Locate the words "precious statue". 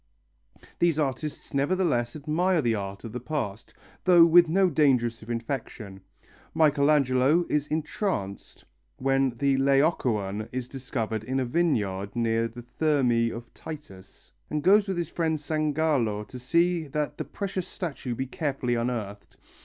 17.25-18.15